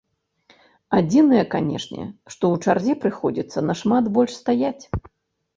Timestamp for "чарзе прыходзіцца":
2.65-3.67